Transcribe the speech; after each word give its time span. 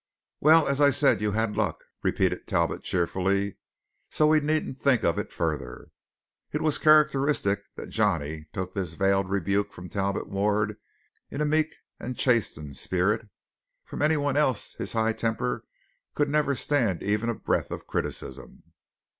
"Well, 0.39 0.67
as 0.67 0.81
I 0.81 0.89
said, 0.89 1.21
you 1.21 1.33
had 1.33 1.55
luck," 1.55 1.83
repeated 2.01 2.47
Talbot 2.47 2.81
cheerfully, 2.81 3.57
"so 4.09 4.25
we 4.25 4.39
needn't 4.39 4.79
think 4.79 5.03
of 5.03 5.19
it 5.19 5.31
further." 5.31 5.91
It 6.51 6.63
was 6.63 6.79
characteristic 6.79 7.65
that 7.75 7.91
Johnny 7.91 8.47
took 8.51 8.73
this 8.73 8.93
veiled 8.93 9.29
rebuke 9.29 9.71
from 9.71 9.89
Talbot 9.89 10.27
Ward 10.27 10.77
in 11.29 11.39
a 11.39 11.45
meek 11.45 11.75
and 11.99 12.17
chastened 12.17 12.77
spirit; 12.77 13.29
from 13.85 14.01
any 14.01 14.17
one 14.17 14.35
else 14.37 14.73
his 14.73 14.93
high 14.93 15.13
temper 15.13 15.65
could 16.15 16.29
never 16.29 16.55
stand 16.55 17.03
even 17.03 17.29
a 17.29 17.35
breath 17.35 17.69
of 17.69 17.85
criticism. 17.85 18.63